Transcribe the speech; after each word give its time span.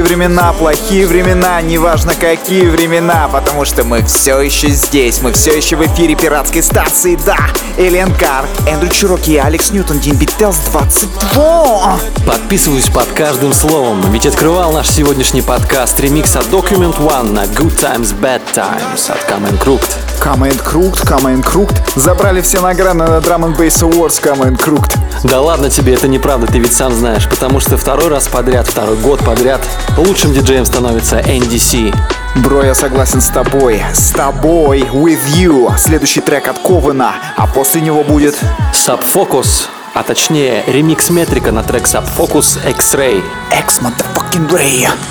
Хорошие 0.00 0.16
времена, 0.16 0.52
плохие 0.54 1.06
времена, 1.06 1.60
неважно 1.60 2.14
какие 2.14 2.68
времена, 2.68 3.28
потому 3.30 3.66
что 3.66 3.84
мы 3.84 4.02
все 4.02 4.40
еще 4.40 4.68
здесь, 4.68 5.20
мы 5.20 5.32
все 5.32 5.54
еще 5.54 5.76
в 5.76 5.86
эфире 5.86 6.14
пиратской 6.14 6.62
станции, 6.62 7.18
да! 7.26 7.36
Элен 7.76 8.10
Кар, 8.14 8.46
Эндрю 8.66 8.88
Чироки 8.88 9.32
и 9.32 9.36
Алекс 9.36 9.70
Ньютон, 9.72 10.00
DnB 10.00 10.16
Tales 10.16 10.56
22! 10.70 11.98
Подписываюсь 12.26 12.88
под 12.88 13.08
каждым 13.08 13.52
словом, 13.52 14.00
ведь 14.10 14.24
открывал 14.24 14.72
наш 14.72 14.88
сегодняшний 14.88 15.42
подкаст 15.42 16.00
ремикс 16.00 16.34
от 16.34 16.46
Document 16.46 16.96
One 16.98 17.32
на 17.32 17.44
Good 17.44 17.78
Times 17.78 18.18
Bad 18.18 18.40
Times 18.54 19.10
от 19.10 19.18
Come 19.30 19.50
and 19.50 19.62
Crooked. 19.62 19.90
Come 20.20 20.50
and 20.50 20.62
Crooked, 20.62 21.06
Come 21.06 21.26
and 21.26 21.44
Crooked. 21.44 21.76
Забрали 21.94 22.40
все 22.40 22.60
награды 22.62 22.98
на 22.98 23.04
Drum 23.18 23.44
and 23.44 23.56
Bass 23.56 23.82
Awards 23.82 24.18
Come 24.22 24.50
and 24.50 24.56
Crooked. 24.58 24.96
Да 25.22 25.40
ладно 25.40 25.68
тебе, 25.68 25.94
это 25.94 26.08
неправда, 26.08 26.46
ты 26.46 26.58
ведь 26.58 26.72
сам 26.72 26.94
знаешь, 26.94 27.28
потому 27.28 27.60
что 27.60 27.76
второй 27.76 28.08
раз 28.08 28.26
подряд, 28.28 28.66
второй 28.66 28.96
год 28.96 29.22
подряд 29.22 29.60
лучшим 29.98 30.32
диджеем 30.32 30.64
становится 30.64 31.20
NDC. 31.20 31.94
Бро, 32.36 32.62
я 32.64 32.74
согласен 32.74 33.20
с 33.20 33.28
тобой. 33.28 33.82
С 33.92 34.12
тобой, 34.12 34.80
with 34.80 35.20
you. 35.36 35.76
Следующий 35.76 36.20
трек 36.20 36.48
от 36.48 36.58
Ковена, 36.60 37.14
а 37.36 37.46
после 37.46 37.82
него 37.82 38.02
будет... 38.02 38.36
Subfocus, 38.72 39.66
а 39.94 40.02
точнее 40.02 40.64
ремикс 40.66 41.10
Метрика 41.10 41.52
на 41.52 41.62
трек 41.64 41.84
Subfocus 41.84 42.58
X-Ray. 42.70 43.22
X 43.60 43.80
Motherfucking 43.80 44.48
Ray. 44.50 44.86
Now 44.86 45.09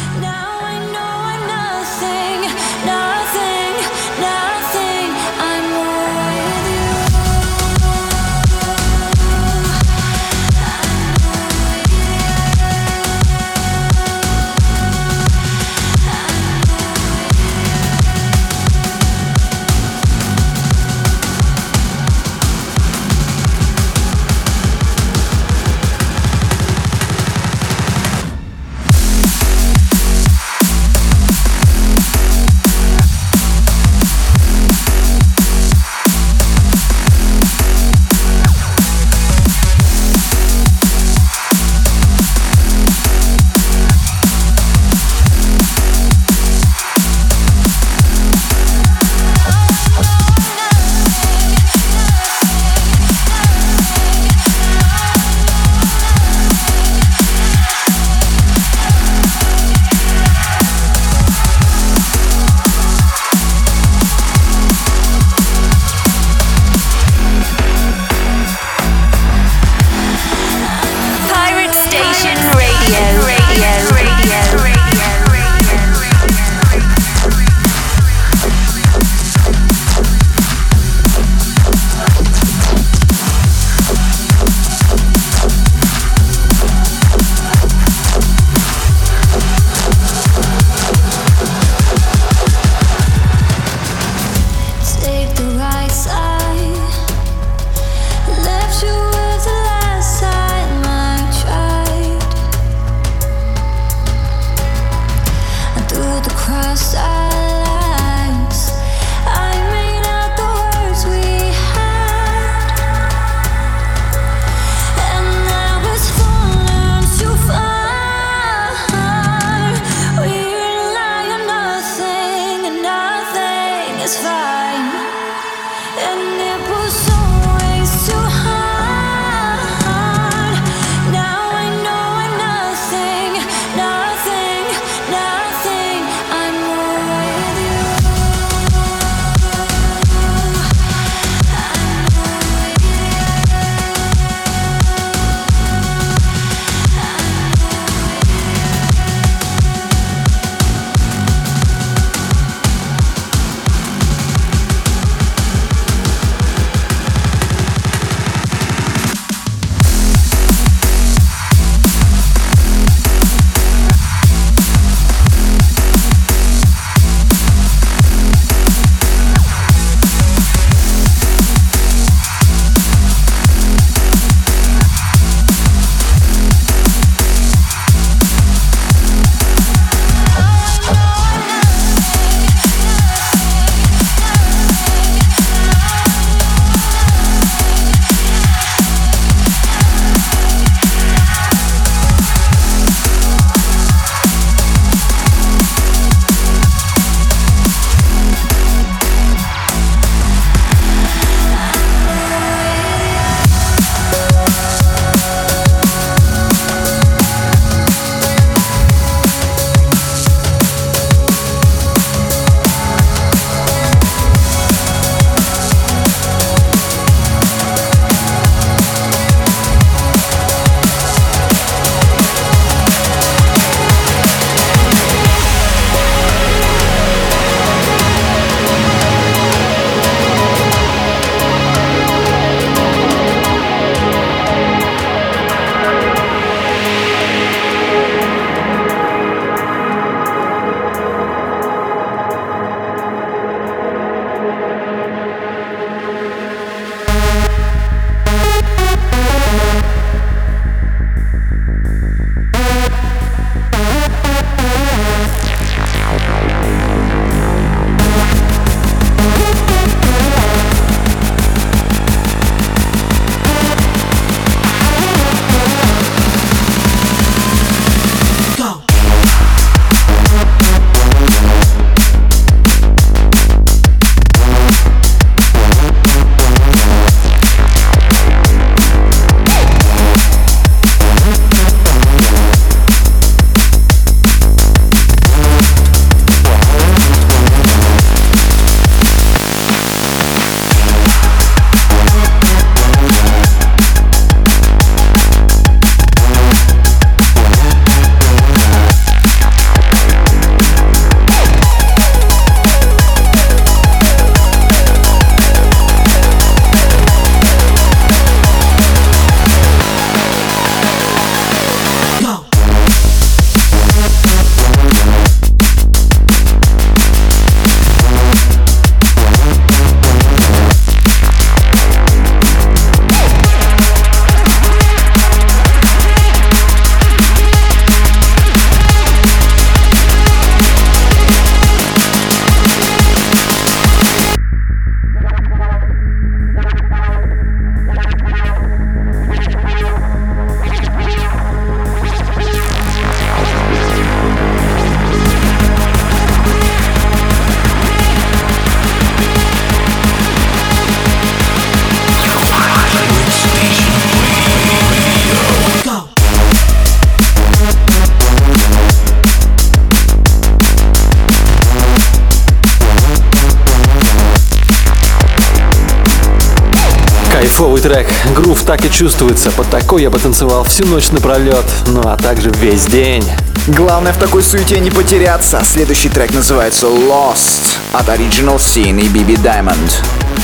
чувствуется. 369.00 369.50
Под 369.51 369.70
такой 369.70 370.01
я 370.01 370.10
бы 370.10 370.20
танцевал 370.20 370.65
всю 370.65 370.86
ночь 370.86 371.12
напролет. 371.12 371.63
Ну 371.88 372.01
а 372.03 372.18
также 372.18 372.50
весь 372.50 372.86
день. 372.86 373.24
Главное 373.68 374.12
в 374.12 374.18
такой 374.18 374.44
суете 374.44 374.77
не 374.82 374.91
потеряться. 374.91 375.62
Следующий 375.63 376.10
трек 376.10 376.34
называется 376.34 376.88
Lost 376.88 377.77
от 377.94 378.10
Original 378.10 378.58
Sin 378.58 379.00
и 379.00 379.08
Биби 379.08 379.36
Diamond. 379.36 379.89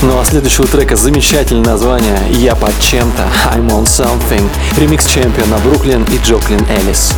Ну 0.00 0.18
а 0.18 0.24
следующего 0.24 0.66
трека 0.66 0.96
замечательное 0.96 1.72
название 1.72 2.18
«Я 2.30 2.54
под 2.54 2.72
чем-то» 2.80 3.24
I'm 3.54 3.68
on 3.68 3.84
something. 3.84 4.48
Ремикс 4.78 5.06
чемпиона 5.06 5.58
Бруклин 5.58 6.04
и 6.04 6.18
Джоклин 6.26 6.64
Эллис. 6.70 7.12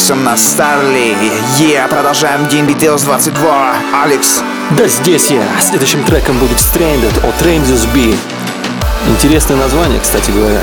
С 0.00 0.10
ремиксом 0.10 0.24
на 0.24 0.34
Starly. 0.34 1.14
Yeah, 1.58 1.88
продолжаем 1.88 2.48
Дин 2.48 2.66
Details 2.66 3.04
22. 3.04 3.74
Алекс. 4.02 4.42
Да 4.70 4.88
здесь 4.88 5.30
я. 5.30 5.44
Следующим 5.60 6.04
треком 6.04 6.38
будет 6.38 6.58
Stranded 6.58 7.16
от 7.28 7.34
Ranges 7.42 7.86
B. 7.92 8.14
Интересное 9.08 9.56
название, 9.56 10.00
кстати 10.00 10.30
говоря. 10.30 10.62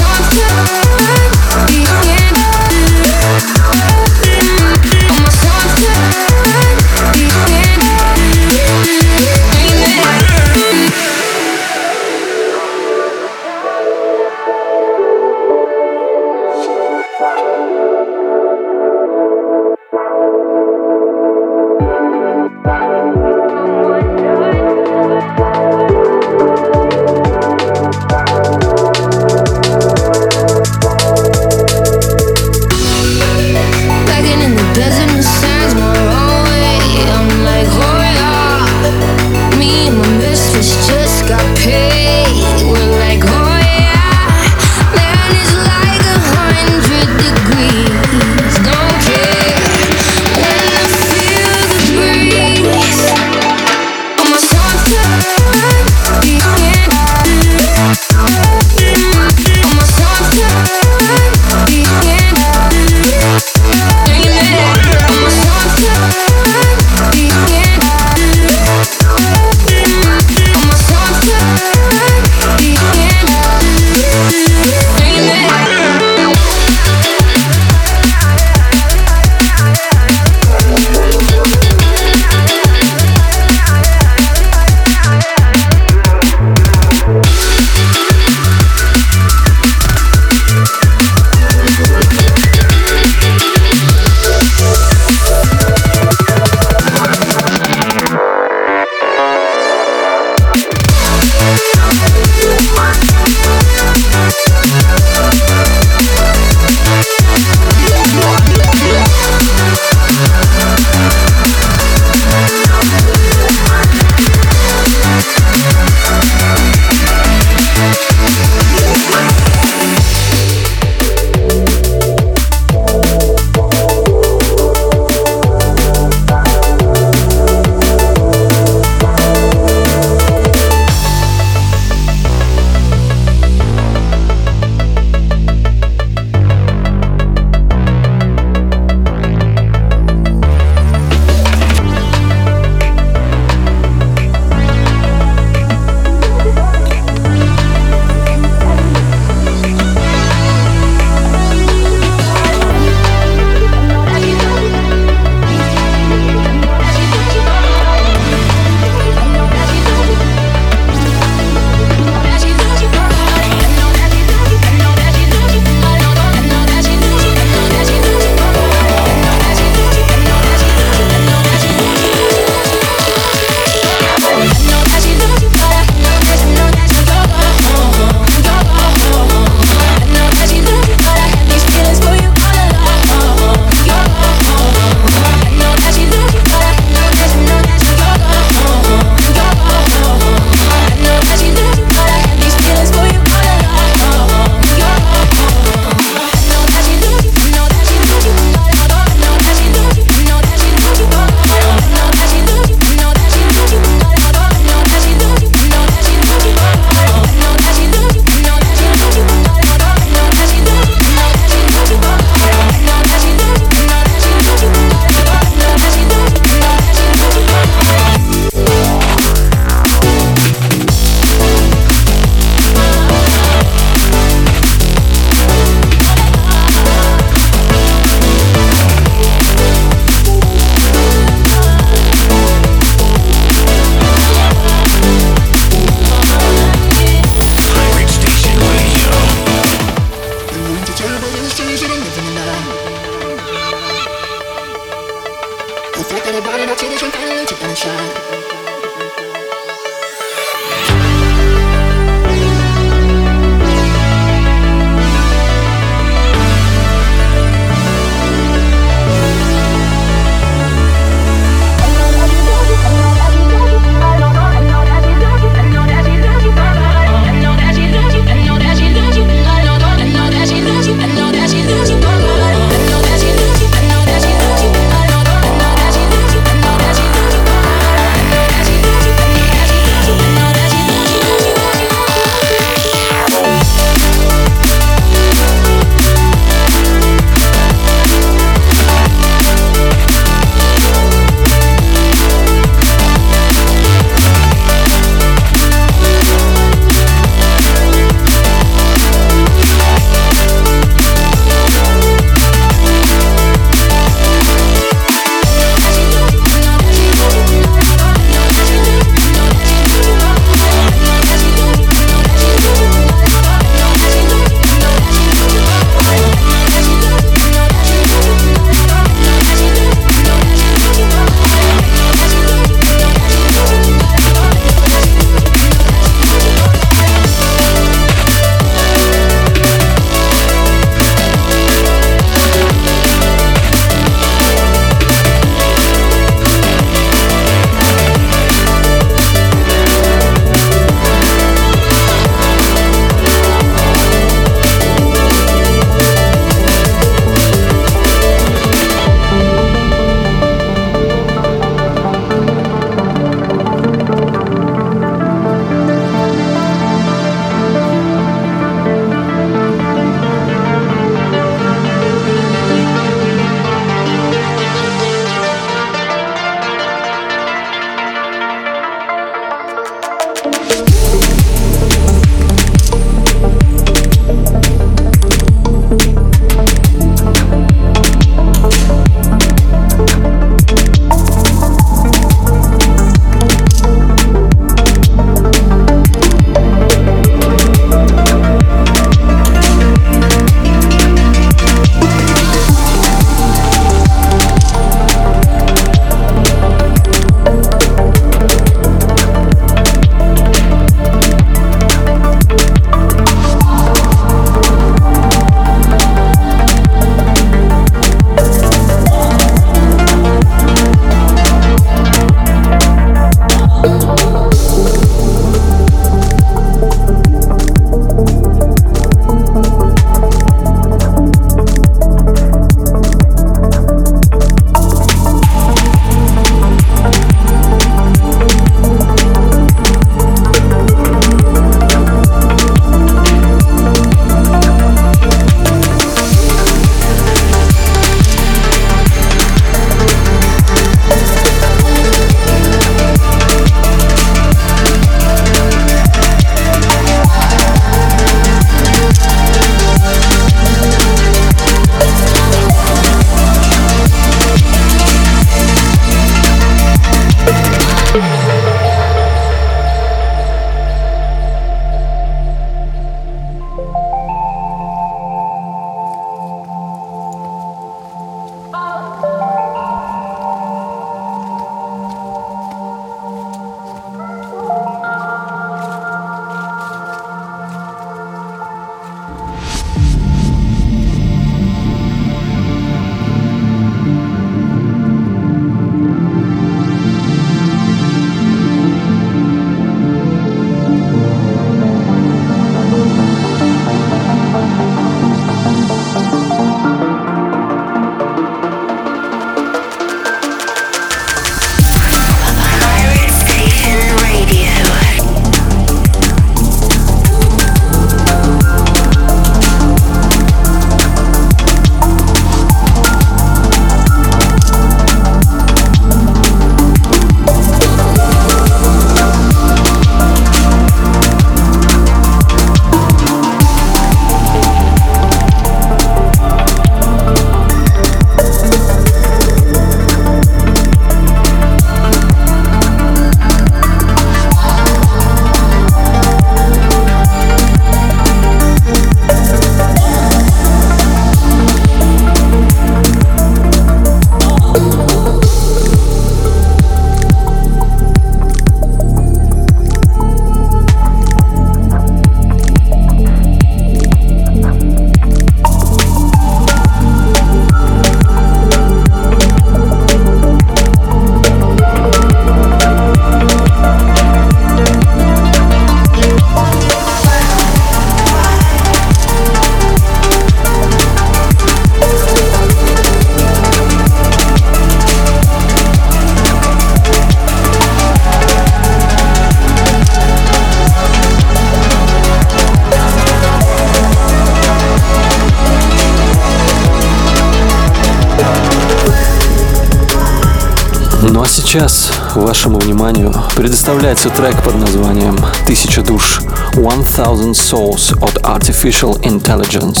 Сейчас 591.72 592.12
вашему 592.34 592.78
вниманию 592.80 593.32
предоставляется 593.56 594.28
трек 594.28 594.62
под 594.62 594.74
названием 594.74 595.38
«Тысяча 595.66 596.02
душ» 596.02 596.42
«1000 596.74 597.52
Souls» 597.52 598.14
от 598.22 598.36
Artificial 598.42 599.18
Intelligence. 599.22 600.00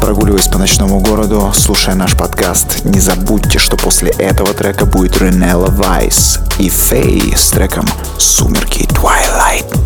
Прогуливаясь 0.00 0.46
по 0.46 0.58
ночному 0.58 1.00
городу, 1.00 1.52
слушая 1.52 1.96
наш 1.96 2.16
подкаст, 2.16 2.84
не 2.84 3.00
забудьте, 3.00 3.58
что 3.58 3.76
после 3.76 4.10
этого 4.10 4.54
трека 4.54 4.86
будет 4.86 5.20
Ренелла 5.20 5.66
Вайс 5.70 6.38
и 6.60 6.68
Фей 6.68 7.34
с 7.36 7.50
треком 7.50 7.88
«Сумерки 8.16 8.84
Twilight». 8.84 9.79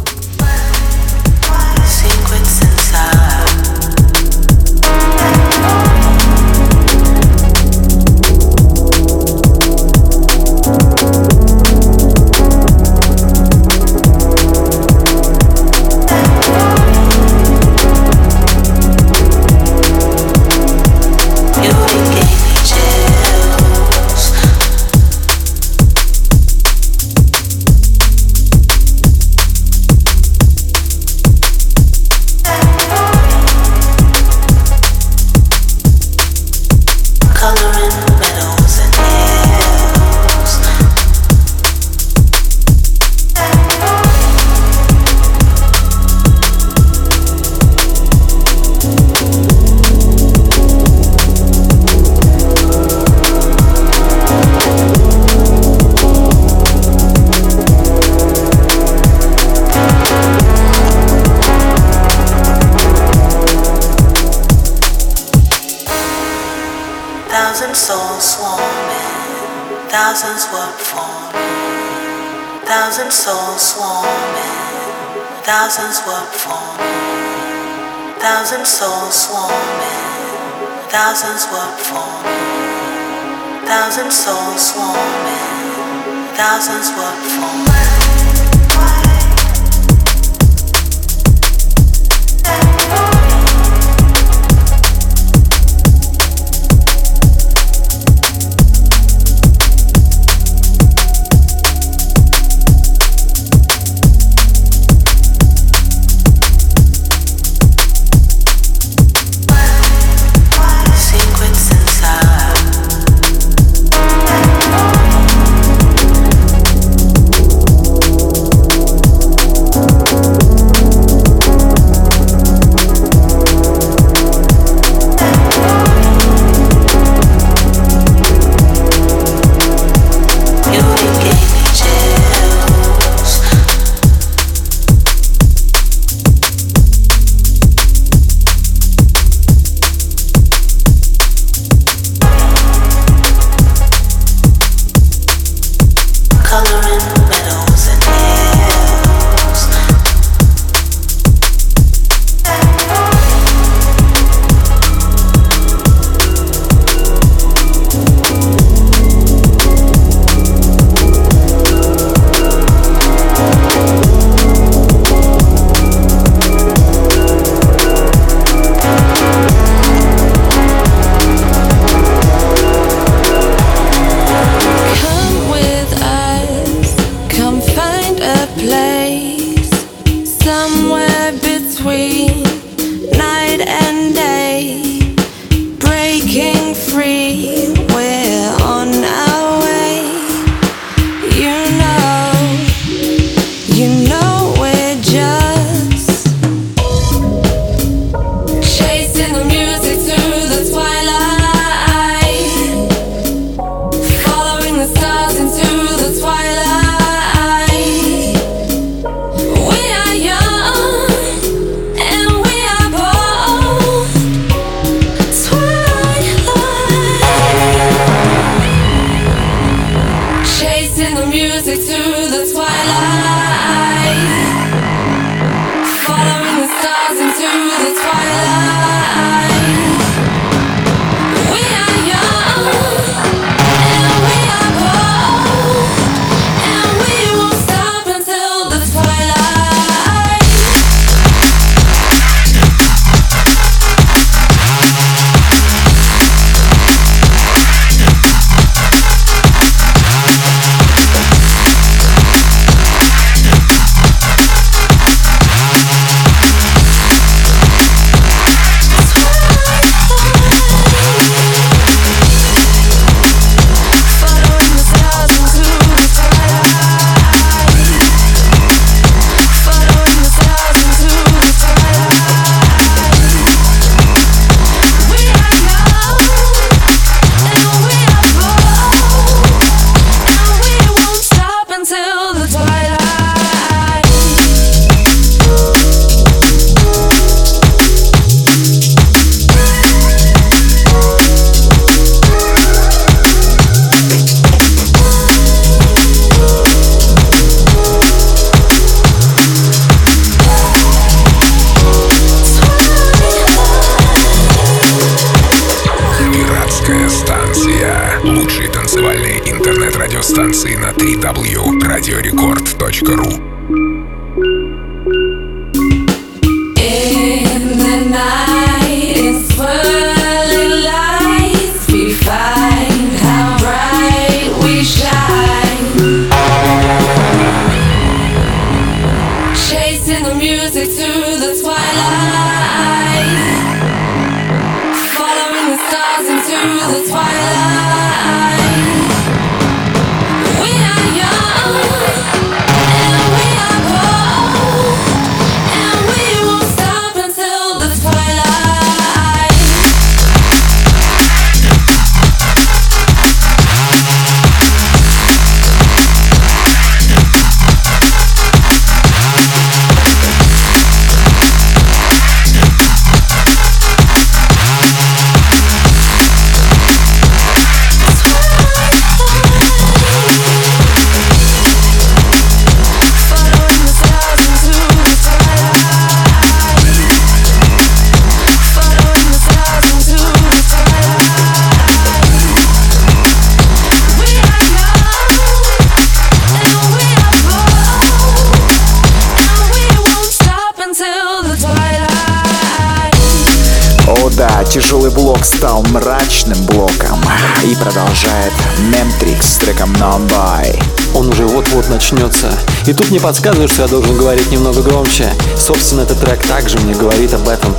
И 402.87 402.92
тут 402.92 403.11
мне 403.11 403.18
подсказывают, 403.18 403.73
что 403.73 403.83
я 403.83 403.88
должен 403.88 404.16
говорить 404.16 404.51
немного 404.51 404.83
громче. 404.83 405.33
Собственно, 405.59 406.03
этот 406.03 406.20
трек 406.20 406.42
также 406.47 406.79
мне 406.79 406.94
говорит 406.94 407.33
об 407.33 407.49
этом. 407.49 407.75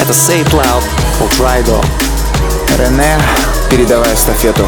Это 0.00 0.12
Say 0.12 0.42
It 0.42 0.50
Loud 0.52 0.82
от 1.20 1.32
Raido. 1.38 1.84
Рене, 2.78 3.20
передавай 3.70 4.14
эстафету 4.14 4.66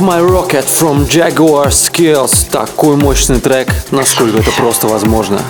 My 0.00 0.20
Rocket 0.20 0.64
from 0.64 1.08
Jaguar 1.08 1.68
Skills. 1.68 2.48
Такой 2.50 2.96
мощный 2.96 3.40
трек, 3.40 3.68
насколько 3.90 4.38
это 4.38 4.50
просто 4.52 4.86
возможно. 4.86 5.40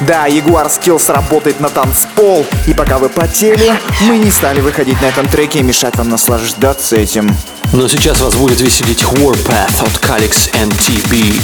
Да, 0.00 0.28
Jaguar 0.28 0.68
Skills 0.68 1.10
работает 1.10 1.60
на 1.60 1.70
танцпол, 1.70 2.44
и 2.66 2.74
пока 2.74 2.98
вы 2.98 3.08
потели, 3.08 3.72
мы 4.00 4.18
не 4.18 4.30
стали 4.30 4.60
выходить 4.60 5.00
на 5.00 5.06
этом 5.06 5.26
треке 5.26 5.60
и 5.60 5.62
мешать 5.62 5.96
вам 5.96 6.10
наслаждаться 6.10 6.96
этим. 6.96 7.34
Но 7.72 7.88
сейчас 7.88 8.20
вас 8.20 8.34
будет 8.34 8.60
веселить 8.60 9.02
Warpath 9.02 9.82
от 9.82 10.04
Calix 10.04 10.52
and 10.52 10.70
TB. 10.72 11.40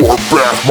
Warpath, 0.00 0.66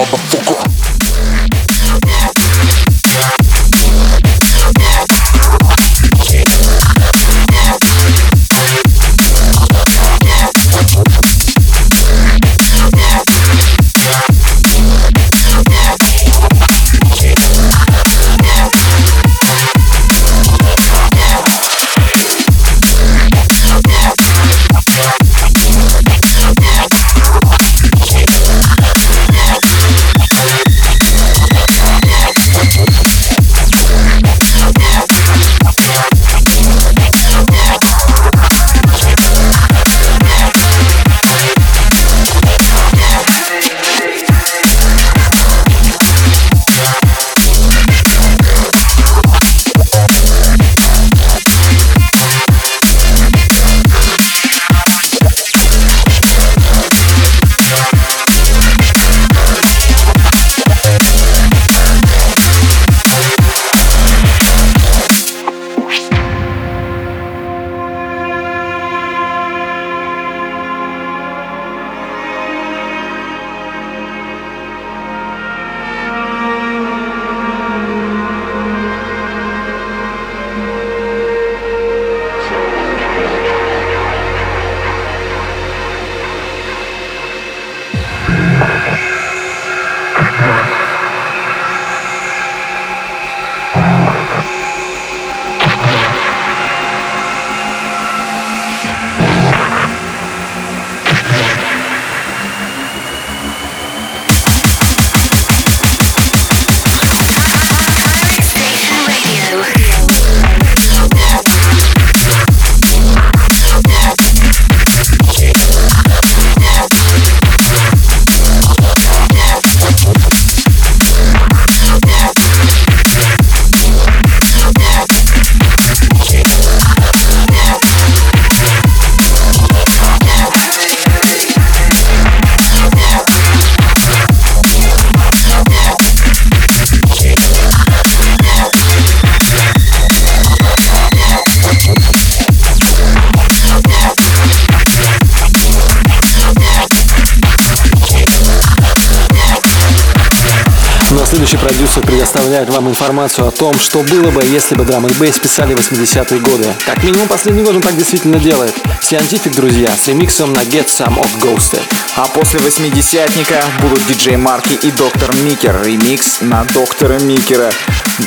Ведущий 151.48 151.66
продюсер 151.66 152.04
предоставляет 152.04 152.70
вам 152.70 152.90
информацию 152.90 153.48
о 153.48 153.52
том, 153.52 153.74
что 153.80 154.00
было 154.00 154.32
бы, 154.32 154.44
если 154.44 154.76
бы 154.76 154.84
драмы 154.84 155.08
бейс 155.18 155.40
писали 155.40 155.74
80-е 155.74 156.42
годы. 156.42 156.66
Как 156.86 157.02
минимум 157.06 157.30
последний 157.30 157.64
год 157.64 157.76
он 157.76 157.82
так 157.82 157.96
действительно 157.96 158.38
делает. 158.38 158.76
Scientific, 159.02 159.56
друзья, 159.56 159.88
с 159.96 160.10
ремиксом 160.10 160.52
на 160.52 160.60
Get 160.60 160.88
Some 160.88 161.18
от 161.18 161.30
Ghosted. 161.42 161.82
А 162.18 162.28
после 162.28 162.60
80-ника 162.60 163.64
будут 163.82 164.06
диджей 164.08 164.36
Марки 164.36 164.74
и 164.74 164.92
Доктор 164.92 165.34
Микер. 165.38 165.82
Ремикс 165.86 166.42
на 166.42 166.66
Доктора 166.74 167.18
Микера. 167.20 167.72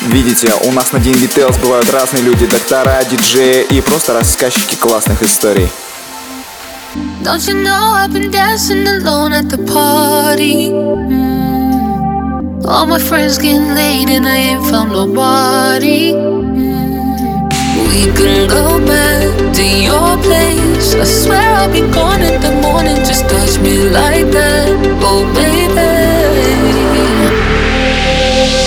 Видите, 0.07 0.55
у 0.65 0.73
нас 0.73 0.93
на 0.93 0.99
День 0.99 1.17
Details 1.17 1.61
бывают 1.61 1.91
разные 1.91 2.23
люди, 2.23 2.47
доктора, 2.47 3.05
диджеи 3.05 3.67
и 3.69 3.83
просто 3.83 4.15
рассказчики 4.15 4.77
классных 4.77 5.23
историй. 5.23 5.69
Don't 7.23 7.47
you 7.47 7.53
know 7.53 7.93
I've 7.93 8.15
been 8.15 8.31
dancing 8.31 8.87
alone 8.87 9.35
at 9.35 9.51
the 9.51 9.59
party? 9.59 10.71
Mm. 10.71 11.40
All 12.67 12.87
my 12.87 12.99
friends 12.99 13.39
getting 13.39 13.75
laid 13.75 14.11
and 14.11 14.27
I 14.27 14.37
ain't 14.37 14.65
found 14.67 14.93
nobody. 14.93 16.13
We 17.89 18.01
can 18.13 18.49
go 18.49 18.79
back 18.85 19.55
to 19.57 19.65
your 19.65 20.17
place. 20.21 20.95
I 20.95 21.05
swear 21.05 21.41
I'll 21.57 21.73
be 21.73 21.81
gone 21.93 22.23
in 22.23 22.41
the 22.41 22.53
morning. 22.61 22.97
Just 22.97 23.29
touch 23.29 23.59
me 23.61 23.89
like 23.89 24.31
that, 24.37 24.69
oh 25.01 25.25
baby. 25.35 25.89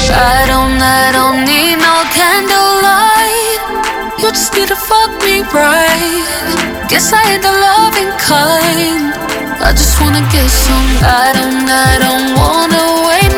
I 0.09 0.45
don't, 0.49 0.81
I 0.81 1.11
don't 1.13 1.45
need 1.45 1.77
no 1.77 1.95
candlelight. 2.17 3.61
You 4.19 4.29
just 4.31 4.53
need 4.55 4.69
to 4.69 4.75
fuck 4.75 5.11
me 5.21 5.41
right. 5.53 6.25
Guess 6.89 7.13
I 7.13 7.21
ain't 7.33 7.43
the 7.43 7.51
loving 7.51 8.11
kind. 8.17 9.13
I 9.61 9.71
just 9.71 10.01
wanna 10.01 10.21
get 10.33 10.49
some. 10.49 10.89
I 11.05 11.31
don't, 11.37 11.69
I 11.69 11.99
don't 12.01 12.35
wanna 12.35 13.07
wait. 13.07 13.32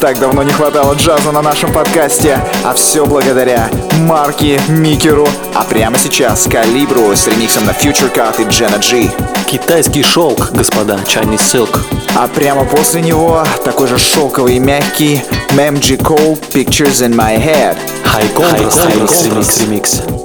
Так 0.00 0.18
давно 0.18 0.42
не 0.42 0.50
хватало 0.50 0.94
джаза 0.94 1.30
на 1.30 1.42
нашем 1.42 1.74
подкасте, 1.74 2.40
а 2.64 2.72
все 2.72 3.04
благодаря 3.04 3.68
Марке, 3.98 4.58
Микеру, 4.68 5.28
а 5.54 5.62
прямо 5.64 5.98
сейчас 5.98 6.48
Калибру 6.50 7.14
с 7.14 7.26
ремиксом 7.26 7.66
на 7.66 7.72
Future 7.72 8.10
Cut 8.10 8.42
и 8.42 8.48
Джена 8.48 8.76
Джи. 8.76 9.10
Китайский 9.46 10.02
шелк, 10.02 10.52
господа, 10.52 10.98
Chinese 11.04 11.40
Silk. 11.40 11.78
А 12.16 12.28
прямо 12.28 12.64
после 12.64 13.02
него 13.02 13.44
такой 13.62 13.88
же 13.88 13.98
шелковый 13.98 14.56
и 14.56 14.58
мягкий 14.58 15.22
M.G. 15.50 15.80
Джи 15.80 15.94
Cole 15.96 16.40
Pictures 16.50 17.02
in 17.02 17.14
My 17.14 17.36
Head. 17.36 17.76
High 18.04 18.34
Contrast, 18.34 18.78
High 18.78 19.06
contrast. 19.06 19.60
Remix. 19.60 20.19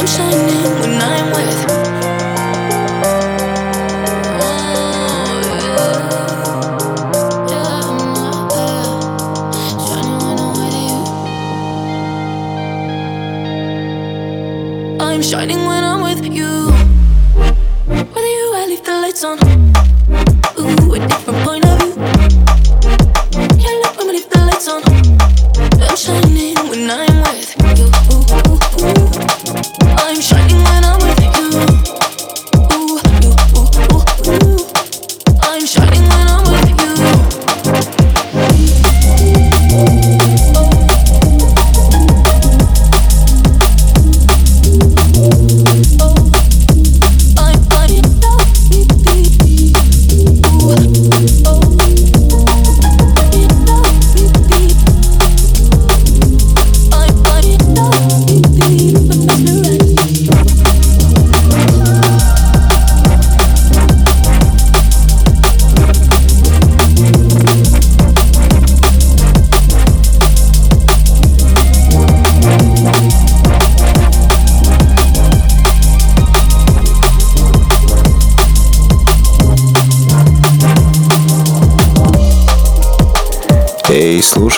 I'm 0.00 0.06
shining 0.06 0.80
when 0.80 1.02
I'm 1.02 1.26
with 1.36 1.79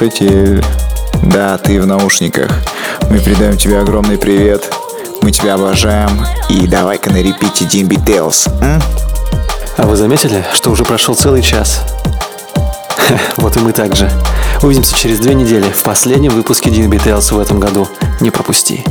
Эй, 0.03 0.11
слушайте. 0.11 0.61
Да, 1.23 1.57
ты 1.59 1.81
в 1.81 1.87
наушниках. 1.87 2.51
Мы 3.09 3.21
передаем 3.21 3.57
тебе 3.57 3.79
огромный 3.79 4.19
привет. 4.19 4.75
Мы 5.23 5.31
тебя 5.31 5.55
обожаем. 5.55 6.27
И 6.49 6.67
давай-ка 6.67 7.11
на 7.11 7.23
репите 7.23 7.67
DnB 7.67 7.95
Tales. 7.95 8.49
А 9.77 9.87
вы 9.87 9.95
заметили, 9.95 10.45
что 10.55 10.71
уже 10.71 10.85
прошел 10.85 11.15
целый 11.15 11.41
час? 11.41 11.83
Вот 13.37 13.57
и 13.57 13.61
мы 13.61 13.73
также. 13.73 14.11
Увидимся 14.63 14.97
через 14.97 15.21
две 15.21 15.35
недели 15.35 15.71
в 15.71 15.85
последнем 15.85 16.33
выпуске 16.33 16.71
DnB 16.71 16.99
Tales 16.99 17.31
в 17.31 17.39
этом 17.39 17.61
году. 17.61 17.87
Не 18.19 18.33
пропусти. 18.33 18.85